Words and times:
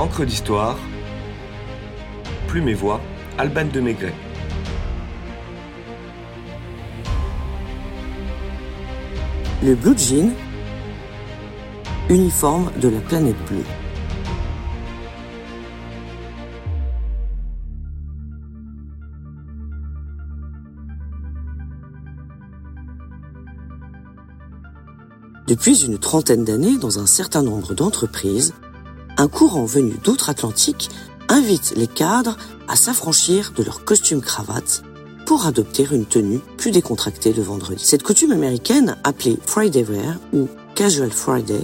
Encre 0.00 0.24
d'histoire, 0.24 0.78
Plume 2.48 2.70
et 2.70 2.74
Voix, 2.74 3.02
Alban 3.36 3.66
de 3.66 3.80
Maigret. 3.80 4.14
Le 9.62 9.74
blue 9.74 9.98
jean, 9.98 10.30
uniforme 12.08 12.72
de 12.80 12.88
la 12.88 13.00
planète 13.00 13.36
bleue. 13.46 13.62
Depuis 25.46 25.84
une 25.84 25.98
trentaine 25.98 26.46
d'années, 26.46 26.78
dans 26.78 26.98
un 26.98 27.06
certain 27.06 27.42
nombre 27.42 27.74
d'entreprises, 27.74 28.54
un 29.20 29.28
courant 29.28 29.66
venu 29.66 29.92
d'outre-Atlantique 30.02 30.88
invite 31.28 31.74
les 31.76 31.86
cadres 31.86 32.38
à 32.68 32.74
s'affranchir 32.74 33.52
de 33.54 33.62
leur 33.62 33.84
costume 33.84 34.22
cravate 34.22 34.82
pour 35.26 35.44
adopter 35.44 35.86
une 35.92 36.06
tenue 36.06 36.40
plus 36.56 36.70
décontractée 36.70 37.34
le 37.34 37.42
vendredi. 37.42 37.84
Cette 37.84 38.02
coutume 38.02 38.32
américaine, 38.32 38.96
appelée 39.04 39.38
Friday 39.44 39.82
Wear 39.82 40.16
ou 40.32 40.48
Casual 40.74 41.10
Friday, 41.10 41.60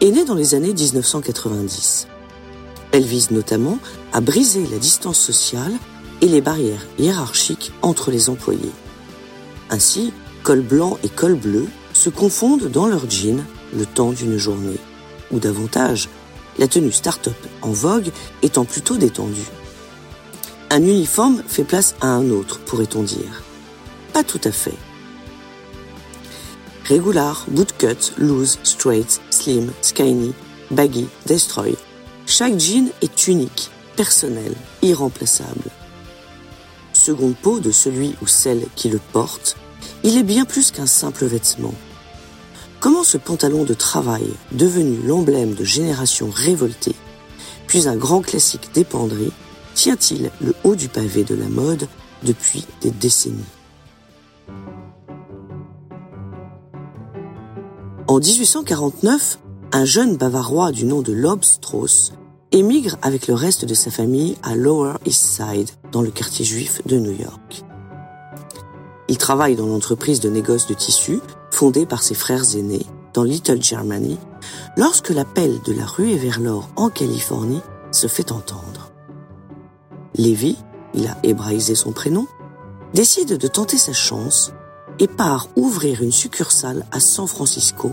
est 0.00 0.10
née 0.10 0.24
dans 0.24 0.34
les 0.34 0.54
années 0.54 0.72
1990. 0.72 2.06
Elle 2.92 3.04
vise 3.04 3.30
notamment 3.30 3.78
à 4.14 4.22
briser 4.22 4.66
la 4.66 4.78
distance 4.78 5.18
sociale 5.18 5.72
et 6.22 6.28
les 6.28 6.40
barrières 6.40 6.86
hiérarchiques 6.98 7.72
entre 7.82 8.10
les 8.10 8.30
employés. 8.30 8.72
Ainsi, 9.68 10.14
col 10.42 10.62
blanc 10.62 10.96
et 11.04 11.10
col 11.10 11.34
bleu 11.34 11.66
se 11.92 12.08
confondent 12.08 12.70
dans 12.70 12.86
leur 12.86 13.10
jean 13.10 13.44
le 13.76 13.84
temps 13.84 14.12
d'une 14.12 14.38
journée, 14.38 14.78
ou 15.30 15.40
davantage, 15.40 16.08
la 16.58 16.68
tenue 16.68 16.92
start-up 16.92 17.36
en 17.62 17.70
vogue 17.70 18.10
étant 18.42 18.64
plutôt 18.64 18.96
détendue. 18.96 19.46
Un 20.70 20.82
uniforme 20.82 21.42
fait 21.46 21.64
place 21.64 21.94
à 22.00 22.08
un 22.08 22.30
autre, 22.30 22.60
pourrait-on 22.60 23.02
dire. 23.02 23.42
Pas 24.12 24.24
tout 24.24 24.40
à 24.44 24.50
fait. 24.50 24.74
Regular, 26.88 27.44
bootcut, 27.48 28.12
loose, 28.18 28.58
straight, 28.62 29.20
slim, 29.30 29.70
skinny, 29.82 30.32
baggy, 30.70 31.06
destroy. 31.26 31.76
Chaque 32.26 32.58
jean 32.58 32.90
est 33.02 33.28
unique, 33.28 33.70
personnel, 33.96 34.52
irremplaçable. 34.82 35.70
Seconde 36.92 37.36
peau 37.36 37.60
de 37.60 37.70
celui 37.70 38.14
ou 38.22 38.26
celle 38.26 38.66
qui 38.74 38.88
le 38.88 39.00
porte, 39.12 39.56
il 40.02 40.16
est 40.16 40.22
bien 40.22 40.44
plus 40.44 40.70
qu'un 40.70 40.86
simple 40.86 41.26
vêtement. 41.26 41.74
Comment 42.80 43.04
ce 43.04 43.16
pantalon 43.16 43.64
de 43.64 43.74
travail, 43.74 44.26
devenu 44.52 44.98
l'emblème 45.04 45.54
de 45.54 45.64
générations 45.64 46.30
révoltées, 46.30 46.94
puis 47.66 47.88
un 47.88 47.96
grand 47.96 48.20
classique 48.20 48.70
des 48.74 48.86
tient-il 49.74 50.30
le 50.40 50.54
haut 50.64 50.76
du 50.76 50.88
pavé 50.88 51.24
de 51.24 51.34
la 51.34 51.48
mode 51.48 51.88
depuis 52.22 52.64
des 52.82 52.90
décennies? 52.90 53.44
En 58.08 58.18
1849, 58.18 59.38
un 59.72 59.84
jeune 59.84 60.16
bavarois 60.16 60.70
du 60.70 60.84
nom 60.84 61.02
de 61.02 61.12
Lob 61.12 61.44
Strauss 61.44 62.12
émigre 62.52 62.96
avec 63.02 63.26
le 63.26 63.34
reste 63.34 63.64
de 63.64 63.74
sa 63.74 63.90
famille 63.90 64.36
à 64.42 64.54
Lower 64.54 64.94
East 65.04 65.24
Side, 65.24 65.70
dans 65.92 66.02
le 66.02 66.10
quartier 66.10 66.44
juif 66.44 66.80
de 66.86 66.98
New 66.98 67.12
York. 67.12 67.65
Il 69.08 69.18
travaille 69.18 69.56
dans 69.56 69.66
l'entreprise 69.66 70.20
de 70.20 70.28
négoce 70.28 70.66
de 70.66 70.74
tissus 70.74 71.20
fondée 71.50 71.86
par 71.86 72.02
ses 72.02 72.14
frères 72.14 72.56
aînés 72.56 72.86
dans 73.14 73.22
Little 73.22 73.62
Germany, 73.62 74.18
lorsque 74.76 75.08
l'appel 75.08 75.60
de 75.64 75.72
la 75.72 75.86
rue 75.86 76.16
vers 76.16 76.38
l'or 76.38 76.68
en 76.76 76.90
Californie 76.90 77.62
se 77.90 78.08
fait 78.08 78.30
entendre. 78.30 78.90
Lévi, 80.14 80.56
il 80.92 81.06
a 81.06 81.16
hébraïsé 81.22 81.74
son 81.74 81.92
prénom, 81.92 82.26
décide 82.92 83.38
de 83.38 83.48
tenter 83.48 83.78
sa 83.78 83.94
chance 83.94 84.52
et 84.98 85.08
part 85.08 85.48
ouvrir 85.56 86.02
une 86.02 86.12
succursale 86.12 86.84
à 86.90 87.00
San 87.00 87.26
Francisco, 87.26 87.90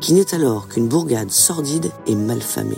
qui 0.00 0.14
n'est 0.14 0.34
alors 0.34 0.68
qu'une 0.68 0.88
bourgade 0.88 1.30
sordide 1.30 1.90
et 2.06 2.14
malfamée. 2.14 2.76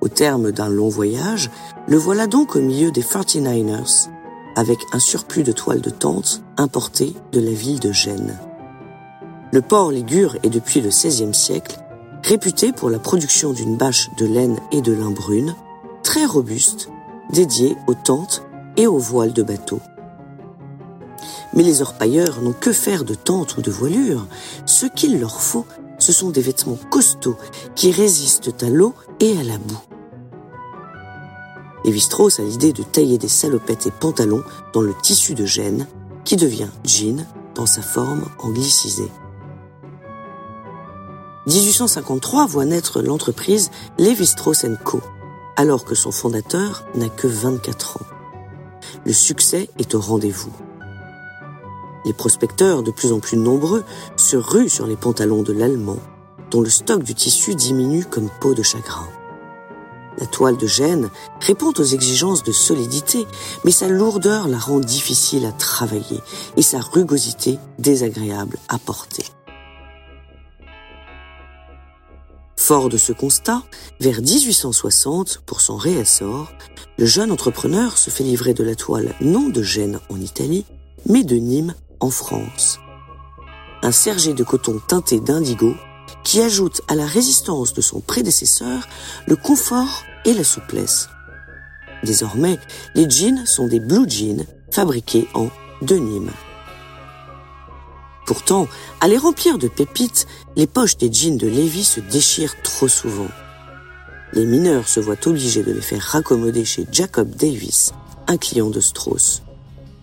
Au 0.00 0.08
terme 0.08 0.52
d'un 0.52 0.68
long 0.68 0.88
voyage, 0.88 1.50
le 1.86 1.96
voilà 1.96 2.26
donc 2.26 2.56
au 2.56 2.60
milieu 2.60 2.90
des 2.90 3.02
49ers, 3.02 4.08
avec 4.56 4.78
un 4.92 4.98
surplus 4.98 5.42
de 5.42 5.52
toiles 5.52 5.80
de 5.80 5.90
tente 5.90 6.42
importées 6.56 7.14
de 7.32 7.40
la 7.40 7.52
ville 7.52 7.80
de 7.80 7.92
Gênes. 7.92 8.38
Le 9.52 9.60
port 9.60 9.90
Ligure 9.90 10.36
est 10.42 10.50
depuis 10.50 10.80
le 10.80 10.88
XVIe 10.88 11.34
siècle 11.34 11.78
réputé 12.22 12.72
pour 12.72 12.90
la 12.90 12.98
production 12.98 13.52
d'une 13.52 13.76
bâche 13.76 14.08
de 14.16 14.26
laine 14.26 14.58
et 14.70 14.80
de 14.80 14.92
lin 14.92 15.10
brune, 15.10 15.54
très 16.02 16.24
robuste, 16.24 16.88
dédiée 17.30 17.76
aux 17.86 17.94
tentes 17.94 18.42
et 18.76 18.86
aux 18.86 18.98
voiles 18.98 19.32
de 19.32 19.42
bateaux. 19.42 19.80
Mais 21.54 21.62
les 21.62 21.82
orpailleurs 21.82 22.40
n'ont 22.40 22.54
que 22.54 22.72
faire 22.72 23.04
de 23.04 23.14
tentes 23.14 23.56
ou 23.56 23.62
de 23.62 23.70
voilures. 23.70 24.26
Ce 24.64 24.86
qu'il 24.86 25.20
leur 25.20 25.40
faut, 25.40 25.66
ce 25.98 26.12
sont 26.12 26.30
des 26.30 26.40
vêtements 26.40 26.78
costauds 26.90 27.36
qui 27.74 27.92
résistent 27.92 28.62
à 28.62 28.70
l'eau 28.70 28.94
et 29.20 29.38
à 29.38 29.42
la 29.42 29.58
boue. 29.58 29.91
Lévi-Strauss 31.84 32.40
a 32.40 32.42
l'idée 32.42 32.72
de 32.72 32.82
tailler 32.82 33.18
des 33.18 33.28
salopettes 33.28 33.86
et 33.86 33.90
pantalons 33.90 34.44
dans 34.72 34.82
le 34.82 34.94
tissu 35.02 35.34
de 35.34 35.46
gêne, 35.46 35.86
qui 36.24 36.36
devient 36.36 36.70
jean 36.84 37.26
dans 37.54 37.66
sa 37.66 37.82
forme 37.82 38.24
anglicisée. 38.38 39.10
1853 41.46 42.46
voit 42.46 42.64
naître 42.64 43.02
l'entreprise 43.02 43.70
Lévi-Strauss 43.98 44.64
Co, 44.84 45.00
alors 45.56 45.84
que 45.84 45.96
son 45.96 46.12
fondateur 46.12 46.84
n'a 46.94 47.08
que 47.08 47.26
24 47.26 47.96
ans. 47.96 48.06
Le 49.04 49.12
succès 49.12 49.68
est 49.78 49.94
au 49.96 50.00
rendez-vous. 50.00 50.52
Les 52.04 52.12
prospecteurs, 52.12 52.82
de 52.82 52.90
plus 52.90 53.12
en 53.12 53.18
plus 53.18 53.36
nombreux, 53.36 53.84
se 54.16 54.36
ruent 54.36 54.68
sur 54.68 54.86
les 54.86 54.96
pantalons 54.96 55.42
de 55.42 55.52
l'Allemand, 55.52 55.98
dont 56.50 56.60
le 56.60 56.70
stock 56.70 57.02
du 57.02 57.14
tissu 57.14 57.54
diminue 57.54 58.04
comme 58.04 58.28
peau 58.40 58.54
de 58.54 58.62
chagrin. 58.62 59.08
La 60.18 60.26
toile 60.26 60.56
de 60.56 60.66
Gênes 60.66 61.10
répond 61.40 61.72
aux 61.78 61.84
exigences 61.84 62.42
de 62.42 62.52
solidité, 62.52 63.26
mais 63.64 63.70
sa 63.70 63.88
lourdeur 63.88 64.48
la 64.48 64.58
rend 64.58 64.80
difficile 64.80 65.46
à 65.46 65.52
travailler 65.52 66.20
et 66.56 66.62
sa 66.62 66.80
rugosité 66.80 67.58
désagréable 67.78 68.58
à 68.68 68.78
porter. 68.78 69.24
Fort 72.56 72.88
de 72.88 72.96
ce 72.96 73.12
constat, 73.12 73.62
vers 74.00 74.20
1860, 74.20 75.42
pour 75.46 75.60
son 75.60 75.76
réassort, 75.76 76.52
le 76.96 77.06
jeune 77.06 77.32
entrepreneur 77.32 77.98
se 77.98 78.10
fait 78.10 78.22
livrer 78.22 78.54
de 78.54 78.62
la 78.62 78.76
toile 78.76 79.14
non 79.20 79.48
de 79.48 79.62
Gênes 79.62 79.98
en 80.10 80.20
Italie, 80.20 80.64
mais 81.06 81.24
de 81.24 81.36
Nîmes 81.36 81.74
en 81.98 82.10
France. 82.10 82.78
Un 83.82 83.90
sergé 83.90 84.32
de 84.32 84.44
coton 84.44 84.80
teinté 84.86 85.18
d'indigo 85.18 85.74
qui 86.24 86.40
ajoute 86.40 86.82
à 86.88 86.94
la 86.94 87.06
résistance 87.06 87.72
de 87.72 87.80
son 87.80 88.00
prédécesseur 88.00 88.86
le 89.26 89.36
confort 89.36 90.04
et 90.24 90.34
la 90.34 90.44
souplesse. 90.44 91.08
Désormais, 92.04 92.58
les 92.94 93.08
jeans 93.08 93.46
sont 93.46 93.66
des 93.66 93.80
blue 93.80 94.08
jeans 94.08 94.44
fabriqués 94.70 95.28
en 95.34 95.48
denim. 95.82 96.30
Pourtant, 98.26 98.68
à 99.00 99.08
les 99.08 99.18
remplir 99.18 99.58
de 99.58 99.68
pépites, 99.68 100.26
les 100.56 100.66
poches 100.66 100.96
des 100.96 101.12
jeans 101.12 101.36
de 101.36 101.48
Lévi 101.48 101.84
se 101.84 102.00
déchirent 102.00 102.60
trop 102.62 102.88
souvent. 102.88 103.28
Les 104.32 104.46
mineurs 104.46 104.88
se 104.88 105.00
voient 105.00 105.26
obligés 105.26 105.62
de 105.62 105.72
les 105.72 105.80
faire 105.80 106.02
raccommoder 106.02 106.64
chez 106.64 106.86
Jacob 106.90 107.28
Davis, 107.34 107.92
un 108.28 108.36
client 108.36 108.70
de 108.70 108.80
Strauss, 108.80 109.42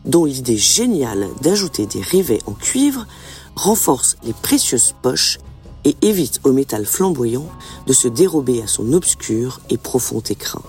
dont 0.06 0.26
l'idée 0.26 0.58
géniale 0.58 1.28
d'ajouter 1.42 1.86
des 1.86 2.02
rivets 2.02 2.42
en 2.46 2.54
cuivre 2.54 3.08
renforce 3.56 4.18
les 4.24 4.34
précieuses 4.34 4.94
poches 5.02 5.40
et 5.86 5.96
évite 6.02 6.40
au 6.44 6.52
métal 6.52 6.86
flamboyant 6.86 7.50
de 7.88 7.94
se 7.94 8.08
dérober 8.08 8.62
à 8.62 8.68
son 8.68 8.94
obscur 8.94 9.60
et 9.70 9.78
profond 9.78 10.22
écrin. 10.22 10.62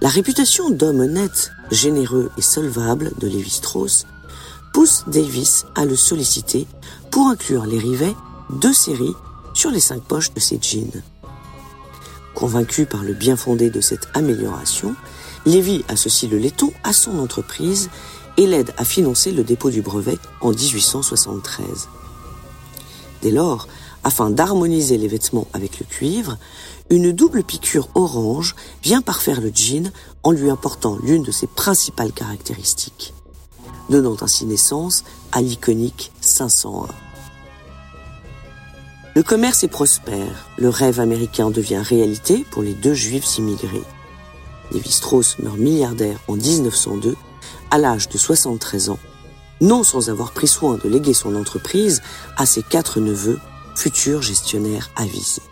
La 0.00 0.08
réputation 0.08 0.70
d'homme 0.70 1.00
honnête, 1.00 1.50
généreux 1.70 2.30
et 2.38 2.42
solvable 2.42 3.12
de 3.18 3.26
Lévi-Strauss 3.26 4.06
pousse 4.72 5.04
Davis 5.08 5.66
à 5.74 5.84
le 5.84 5.96
solliciter 5.96 6.66
pour 7.10 7.26
inclure 7.26 7.66
les 7.66 7.78
rivets 7.78 8.14
de 8.50 8.72
série 8.72 9.14
sur 9.54 9.70
les 9.70 9.80
cinq 9.80 10.02
poches 10.02 10.32
de 10.32 10.40
ses 10.40 10.60
jeans. 10.62 11.02
Convaincu 12.34 12.86
par 12.86 13.02
le 13.02 13.14
bien 13.14 13.36
fondé 13.36 13.70
de 13.70 13.80
cette 13.80 14.08
amélioration, 14.14 14.94
Lévy 15.46 15.84
associe 15.88 16.30
le 16.30 16.38
laiton 16.38 16.72
à 16.84 16.92
son 16.92 17.18
entreprise 17.18 17.90
et 18.36 18.46
l'aide 18.46 18.72
à 18.76 18.84
financer 18.84 19.32
le 19.32 19.42
dépôt 19.42 19.70
du 19.70 19.82
brevet 19.82 20.18
en 20.40 20.50
1873. 20.50 21.88
Dès 23.22 23.30
lors, 23.30 23.66
afin 24.04 24.30
d'harmoniser 24.30 24.96
les 24.96 25.08
vêtements 25.08 25.48
avec 25.52 25.80
le 25.80 25.86
cuivre, 25.86 26.38
une 26.90 27.12
double 27.12 27.42
piqûre 27.42 27.88
orange 27.94 28.54
vient 28.82 29.02
parfaire 29.02 29.40
le 29.40 29.50
jean 29.54 29.92
en 30.22 30.30
lui 30.30 30.50
apportant 30.50 30.98
l'une 31.02 31.22
de 31.22 31.32
ses 31.32 31.46
principales 31.46 32.12
caractéristiques, 32.12 33.12
donnant 33.90 34.16
ainsi 34.20 34.46
naissance 34.46 35.04
à 35.32 35.42
l'iconique 35.42 36.12
501. 36.20 36.86
Le 39.14 39.22
commerce 39.24 39.64
est 39.64 39.68
prospère, 39.68 40.48
le 40.58 40.68
rêve 40.68 41.00
américain 41.00 41.50
devient 41.50 41.82
réalité 41.82 42.46
pour 42.50 42.62
les 42.62 42.74
deux 42.74 42.94
juifs 42.94 43.36
immigrés. 43.36 43.82
Lévi-Strauss 44.70 45.38
meurt 45.40 45.58
milliardaire 45.58 46.20
en 46.28 46.36
1902, 46.36 47.16
à 47.70 47.78
l'âge 47.78 48.08
de 48.08 48.16
73 48.16 48.90
ans, 48.90 48.98
non 49.60 49.82
sans 49.82 50.10
avoir 50.10 50.32
pris 50.32 50.46
soin 50.46 50.78
de 50.82 50.88
léguer 50.88 51.14
son 51.14 51.34
entreprise 51.34 52.02
à 52.36 52.46
ses 52.46 52.62
quatre 52.62 53.00
neveux, 53.00 53.38
futurs 53.74 54.22
gestionnaires 54.22 54.90
avisés. 54.96 55.42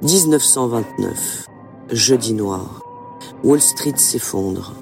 «1929. 0.02 1.46
Jeudi 1.90 2.32
noir. 2.32 2.82
Wall 3.44 3.60
Street 3.60 3.96
s'effondre. 3.96 4.74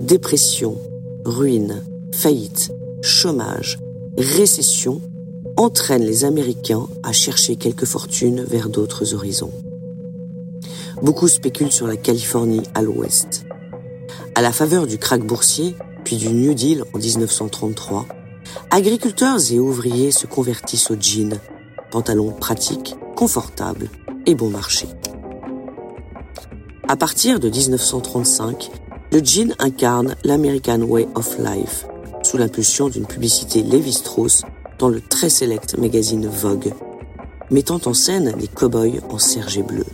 Dépression, 0.00 0.78
ruine, 1.24 1.82
faillite, 2.14 2.70
chômage, 3.02 3.78
récession 4.16 5.00
entraînent 5.56 6.04
les 6.04 6.24
Américains 6.24 6.86
à 7.02 7.12
chercher 7.12 7.56
quelques 7.56 7.84
fortunes 7.84 8.44
vers 8.44 8.68
d'autres 8.68 9.14
horizons. 9.14 9.52
Beaucoup 11.02 11.28
spéculent 11.28 11.70
sur 11.70 11.86
la 11.86 11.96
Californie 11.96 12.62
à 12.74 12.82
l'ouest. 12.82 13.46
À 14.34 14.42
la 14.42 14.52
faveur 14.52 14.86
du 14.86 14.98
krach 14.98 15.20
boursier, 15.20 15.76
puis 16.04 16.16
du 16.16 16.28
New 16.28 16.54
Deal 16.54 16.84
en 16.92 16.98
1933, 16.98 18.06
agriculteurs 18.70 19.38
et 19.52 19.60
ouvriers 19.60 20.10
se 20.10 20.26
convertissent 20.26 20.90
au 20.90 20.96
jean, 20.98 21.38
pantalons 21.92 22.32
pratiques, 22.32 22.96
confortables 23.14 23.88
et 24.26 24.34
bon 24.34 24.50
marché. 24.50 24.88
À 26.88 26.96
partir 26.96 27.38
de 27.38 27.48
1935, 27.48 28.70
le 29.12 29.24
jean 29.24 29.54
incarne 29.60 30.16
l'American 30.24 30.80
Way 30.82 31.08
of 31.14 31.38
Life, 31.38 31.86
sous 32.22 32.38
l'impulsion 32.38 32.88
d'une 32.88 33.06
publicité 33.06 33.62
Lévi-Strauss 33.62 34.42
dans 34.78 34.88
le 34.88 35.00
très 35.00 35.30
select 35.30 35.78
magazine 35.78 36.26
Vogue, 36.26 36.72
mettant 37.50 37.80
en 37.86 37.94
scène 37.94 38.32
des 38.32 38.48
cow-boys 38.48 39.00
en 39.10 39.18
serge 39.18 39.62
bleu. 39.62 39.84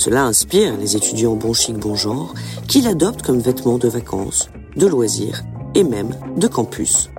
Cela 0.00 0.24
inspire 0.24 0.78
les 0.78 0.96
étudiants 0.96 1.36
bon 1.36 1.52
chic 1.52 1.76
bon 1.76 1.94
genre 1.94 2.32
qui 2.66 2.80
l'adoptent 2.80 3.20
comme 3.20 3.38
vêtement 3.38 3.76
de 3.76 3.86
vacances, 3.86 4.48
de 4.74 4.86
loisirs 4.86 5.42
et 5.74 5.84
même 5.84 6.16
de 6.38 6.46
campus. 6.46 7.10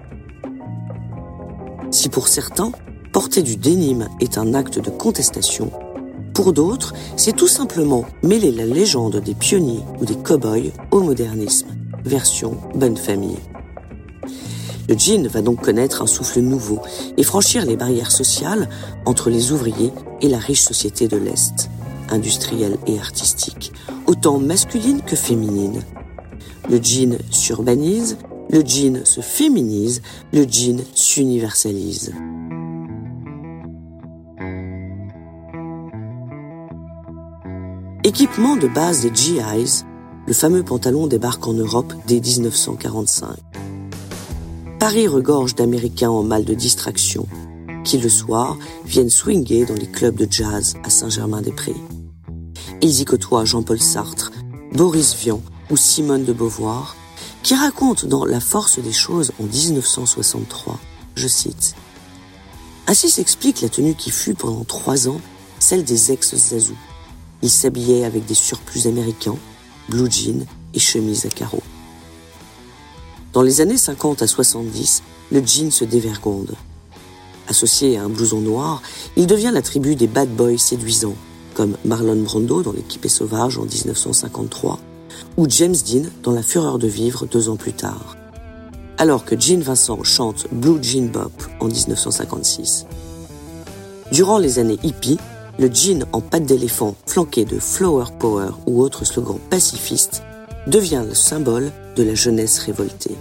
Si 1.92 2.10
pour 2.10 2.28
certains, 2.28 2.72
porter 3.14 3.44
du 3.44 3.56
dénime 3.56 4.08
est 4.20 4.40
un 4.40 4.56
acte 4.56 4.80
de 4.80 4.90
contestation, 4.90 5.72
pour 6.34 6.54
d'autres, 6.54 6.96
c'est 7.18 7.36
tout 7.36 7.48
simplement 7.48 8.04
mêler 8.24 8.52
la 8.52 8.66
légende 8.66 9.18
des 9.18 9.36
pionniers 9.36 9.84
ou 10.00 10.06
des 10.06 10.16
cow-boys 10.16 10.72
au 10.90 11.02
modernisme, 11.02 11.68
version 12.04 12.58
bonne 12.74 12.98
famille. 12.98 13.38
Le 14.90 14.98
jean 14.98 15.28
va 15.28 15.44
donc 15.44 15.62
connaître 15.62 16.02
un 16.02 16.08
souffle 16.08 16.40
nouveau 16.40 16.80
et 17.16 17.22
franchir 17.22 17.64
les 17.64 17.78
barrières 17.78 18.12
sociales 18.12 18.68
entre 19.06 19.30
les 19.30 19.52
ouvriers 19.52 19.94
et 20.22 20.30
la 20.30 20.40
riche 20.40 20.62
société 20.62 21.08
de 21.08 21.18
l'Est, 21.18 21.70
industrielle 22.12 22.78
et 22.88 23.00
artistique, 23.00 23.72
autant 24.08 24.40
masculine 24.40 25.02
que 25.02 25.16
féminine. 25.16 25.82
Le 26.70 26.82
jean 26.82 27.18
s'urbanise, 27.32 28.18
le 28.50 28.62
jean 28.66 29.06
se 29.06 29.22
féminise, 29.22 30.02
le 30.34 30.44
jean 30.44 30.84
s'universalise. 30.94 32.14
Équipement 38.04 38.56
de 38.56 38.68
base 38.68 39.02
des 39.02 39.14
GIs, 39.14 39.84
le 40.28 40.34
fameux 40.34 40.64
pantalon 40.64 41.08
débarque 41.08 41.48
en 41.48 41.54
Europe 41.54 41.94
dès 42.08 42.20
1945. 42.20 43.38
Paris 44.80 45.08
regorge 45.08 45.54
d'Américains 45.54 46.10
en 46.10 46.24
mal 46.24 46.44
de 46.44 46.56
distraction, 46.56 47.28
qui 47.84 48.00
le 48.00 48.10
soir 48.10 48.58
viennent 48.86 49.12
swinguer 49.12 49.66
dans 49.66 49.76
les 49.76 49.86
clubs 49.86 50.16
de 50.16 50.28
jazz 50.30 50.76
à 50.84 50.90
Saint-Germain-des-Prés. 50.90 51.76
Ils 52.82 53.06
côtoient 53.06 53.46
Jean-Paul 53.46 53.82
Sartre, 53.82 54.32
Boris 54.74 55.16
Vian 55.16 55.42
ou 55.70 55.78
Simone 55.78 56.26
de 56.26 56.34
Beauvoir, 56.34 56.96
qui 57.44 57.56
racontent 57.56 58.08
dans 58.08 58.26
La 58.26 58.40
force 58.40 58.80
des 58.80 58.94
choses 58.94 59.32
en 59.40 59.44
1963, 59.44 60.80
je 61.16 61.28
cite, 61.28 61.76
Ainsi 62.88 63.10
s'explique 63.10 63.62
la 63.62 63.70
tenue 63.70 63.96
qui 63.96 64.12
fut 64.12 64.34
pendant 64.34 64.64
trois 64.64 65.08
ans 65.08 65.22
celle 65.60 65.84
des 65.84 66.12
ex-Zazou 66.12 66.76
il 67.42 67.50
s'habillait 67.50 68.06
avec 68.06 68.26
des 68.26 68.36
surplus 68.36 68.88
américains, 68.88 69.38
blue 69.90 70.12
jeans 70.12 70.46
et 70.74 70.80
chemises 70.80 71.26
à 71.26 71.30
carreaux. 71.30 71.64
Dans 73.34 73.42
les 73.42 73.62
années 73.62 73.78
50 73.78 74.22
à 74.22 74.28
70, 74.28 75.02
le 75.32 75.46
jean 75.46 75.72
se 75.72 75.86
dévergonde. 75.86 76.54
Associé 77.48 77.98
à 77.98 78.04
un 78.04 78.10
blouson 78.10 78.42
noir, 78.42 78.82
il 79.16 79.26
devient 79.26 79.52
la 79.54 79.62
tribu 79.62 79.96
des 79.96 80.08
bad 80.08 80.30
boys 80.30 80.58
séduisants, 80.58 81.16
comme 81.54 81.76
Marlon 81.86 82.22
Brando 82.24 82.62
dans 82.62 82.72
L'équipe 82.72 83.08
sauvage 83.08 83.58
en 83.58 83.64
1953, 83.64 84.80
ou 85.38 85.46
James 85.50 85.76
Dean 85.76 86.10
dans 86.24 86.32
La 86.32 86.44
fureur 86.44 86.80
de 86.80 86.88
vivre 86.88 87.26
deux 87.26 87.50
ans 87.50 87.56
plus 87.56 87.74
tard. 87.74 88.16
Alors 88.98 89.26
que 89.26 89.40
Gene 89.40 89.62
Vincent 89.62 90.04
chante 90.04 90.48
Blue 90.52 90.82
Jean 90.82 91.10
Bop 91.12 91.32
en 91.60 91.68
1956. 91.68 92.86
Durant 94.12 94.38
les 94.38 94.60
années 94.60 94.80
hippies, 94.84 95.18
le 95.58 95.70
jean 95.72 96.06
en 96.12 96.22
pâte 96.22 96.46
d'éléphant 96.46 96.96
flanqué 97.06 97.46
de 97.46 97.60
Flower 97.60 98.06
Power 98.20 98.52
ou 98.66 98.82
autres 98.82 99.06
slogans 99.06 99.40
pacifistes 99.50 100.24
devient 100.68 101.04
le 101.08 101.14
symbole 101.14 101.72
de 101.96 102.04
la 102.04 102.16
jeunesse 102.16 102.60
révoltée. 102.60 103.16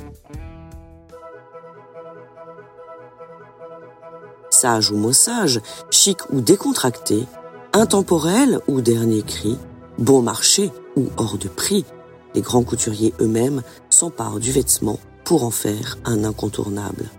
Sage 4.50 4.90
ou 4.90 4.96
moins 4.96 5.12
sage, 5.12 5.60
chic 5.90 6.18
ou 6.30 6.40
décontracté, 6.40 7.26
intemporel 7.72 8.60
ou 8.66 8.80
dernier 8.80 9.22
cri, 9.22 9.56
bon 9.98 10.22
marché 10.22 10.70
ou 10.96 11.06
hors 11.16 11.38
de 11.38 11.48
prix, 11.48 11.84
les 12.34 12.40
grands 12.40 12.62
couturiers 12.62 13.14
eux-mêmes 13.20 13.62
s'emparent 13.88 14.40
du 14.40 14.52
vêtement 14.52 14.98
pour 15.24 15.44
en 15.44 15.50
faire 15.50 15.98
un 16.04 16.24
incontournable. 16.24 17.10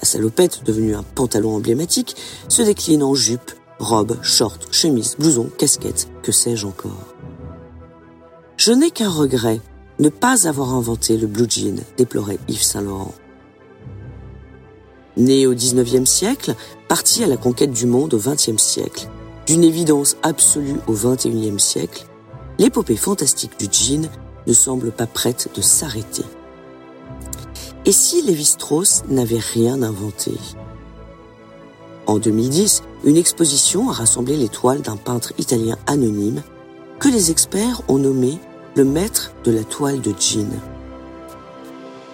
La 0.00 0.08
salopette, 0.08 0.62
devenue 0.64 0.94
un 0.94 1.02
pantalon 1.02 1.56
emblématique, 1.56 2.16
se 2.48 2.62
décline 2.62 3.02
en 3.02 3.14
jupe, 3.14 3.52
Robe, 3.78 4.16
short, 4.22 4.68
chemise, 4.70 5.16
blouson, 5.18 5.50
casquette, 5.58 6.08
que 6.22 6.32
sais-je 6.32 6.66
encore. 6.66 7.14
Je 8.56 8.72
n'ai 8.72 8.90
qu'un 8.90 9.10
regret, 9.10 9.60
ne 9.98 10.08
pas 10.08 10.46
avoir 10.46 10.74
inventé 10.74 11.16
le 11.16 11.26
blue 11.26 11.48
jean, 11.48 11.80
déplorait 11.96 12.38
Yves 12.48 12.62
Saint-Laurent. 12.62 13.14
Né 15.16 15.46
au 15.46 15.54
XIXe 15.54 16.08
siècle, 16.08 16.54
parti 16.94 17.24
à 17.24 17.26
la 17.26 17.36
conquête 17.36 17.72
du 17.72 17.86
monde 17.86 18.14
au 18.14 18.18
XXe 18.18 18.56
siècle, 18.56 19.08
d'une 19.48 19.64
évidence 19.64 20.16
absolue 20.22 20.78
au 20.86 20.92
XXIe 20.92 21.58
siècle, 21.58 22.06
l'épopée 22.60 22.94
fantastique 22.94 23.58
du 23.58 23.66
jean 23.68 24.08
ne 24.46 24.52
semble 24.52 24.92
pas 24.92 25.08
prête 25.08 25.50
de 25.56 25.60
s'arrêter. 25.60 26.22
Et 27.84 27.90
si 27.90 28.22
Lévi-Strauss 28.22 29.02
n'avait 29.08 29.40
rien 29.40 29.82
inventé? 29.82 30.34
En 32.06 32.20
2010, 32.20 32.84
une 33.02 33.16
exposition 33.16 33.90
a 33.90 33.92
rassemblé 33.92 34.36
les 34.36 34.48
toiles 34.48 34.82
d'un 34.82 34.96
peintre 34.96 35.32
italien 35.36 35.76
anonyme 35.88 36.44
que 37.00 37.08
les 37.08 37.32
experts 37.32 37.82
ont 37.88 37.98
nommé 37.98 38.38
le 38.76 38.84
maître 38.84 39.32
de 39.42 39.50
la 39.50 39.64
toile 39.64 40.00
de 40.00 40.14
jean. 40.16 40.60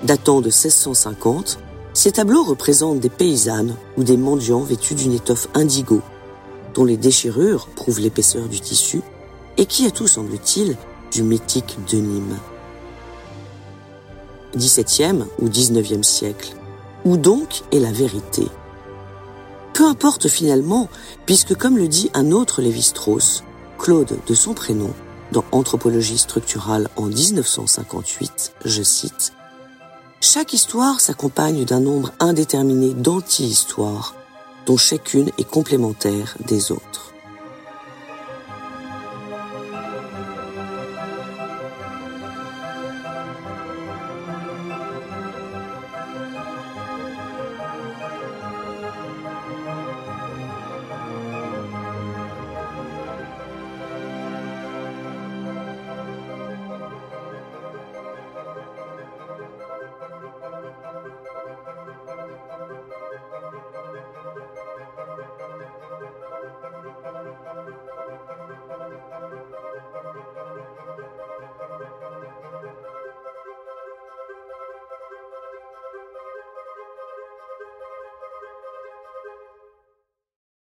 Datant 0.04 0.40
de 0.40 0.46
1650, 0.46 1.58
ces 1.92 2.12
tableaux 2.12 2.44
représentent 2.44 3.00
des 3.00 3.08
paysannes 3.08 3.76
ou 3.96 4.04
des 4.04 4.16
mendiants 4.16 4.62
vêtus 4.62 4.94
d'une 4.94 5.14
étoffe 5.14 5.48
indigo, 5.54 6.00
dont 6.74 6.84
les 6.84 6.96
déchirures 6.96 7.66
prouvent 7.68 8.00
l'épaisseur 8.00 8.48
du 8.48 8.60
tissu 8.60 9.02
et 9.56 9.66
qui 9.66 9.86
a 9.86 9.90
tout, 9.90 10.06
semble-t-il, 10.06 10.76
du 11.10 11.22
mythique 11.22 11.76
de 11.90 11.98
Nîmes. 11.98 12.38
17e 14.56 15.24
ou 15.38 15.48
19e 15.48 16.02
siècle. 16.02 16.54
Où 17.04 17.16
donc 17.16 17.62
est 17.72 17.78
la 17.78 17.92
vérité? 17.92 18.46
Peu 19.74 19.86
importe 19.86 20.28
finalement, 20.28 20.88
puisque 21.26 21.54
comme 21.54 21.78
le 21.78 21.88
dit 21.88 22.10
un 22.14 22.32
autre 22.32 22.62
Lévi-Strauss, 22.62 23.44
Claude 23.78 24.18
de 24.26 24.34
son 24.34 24.54
prénom, 24.54 24.90
dans 25.32 25.44
Anthropologie 25.52 26.18
structurale 26.18 26.88
en 26.96 27.06
1958, 27.06 28.52
je 28.64 28.82
cite, 28.82 29.32
Chaque 30.22 30.52
histoire 30.52 31.00
s'accompagne 31.00 31.64
d'un 31.64 31.80
nombre 31.80 32.12
indéterminé 32.20 32.92
d'anti-histoires, 32.92 34.14
dont 34.66 34.76
chacune 34.76 35.30
est 35.38 35.48
complémentaire 35.48 36.36
des 36.46 36.72
autres. 36.72 37.09